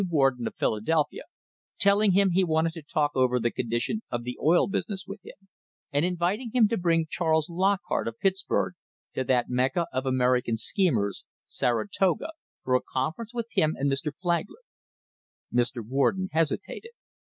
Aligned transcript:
War 0.09 0.31
j 0.31 0.37
den, 0.39 0.47
of 0.47 0.55
Philadelphia, 0.55 1.25
telling 1.77 2.13
him 2.13 2.31
he 2.31 2.43
wanted 2.43 2.73
to 2.73 2.81
talk 2.81 3.11
over; 3.13 3.39
the 3.39 3.51
condition 3.51 4.01
of 4.09 4.23
the 4.23 4.35
oil 4.41 4.67
business 4.67 5.05
with 5.05 5.23
him, 5.23 5.35
and 5.91 6.03
inviting 6.03 6.49
him 6.55 6.67
to 6.69 6.77
bring 6.77 7.05
Charles 7.07 7.51
Lockhart, 7.51 8.07
of 8.07 8.17
Pittsburg, 8.17 8.73
to 9.13 9.23
that 9.25 9.47
Mecca 9.49 9.85
of 9.93 10.07
American 10.07 10.57
schemers, 10.57 11.23
Saratoga, 11.45 12.29
for 12.63 12.73
a 12.73 12.81
conference 12.81 13.31
with 13.31 13.49
him 13.53 13.75
and 13.77 13.91
Mr. 13.91 14.11
Flagler. 14.19 14.61
Mr. 15.53 15.85
Warden 15.87 16.29
hesitated. 16.31 16.93